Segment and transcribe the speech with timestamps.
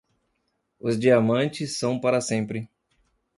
[0.79, 2.67] Os diamantes são para sempre.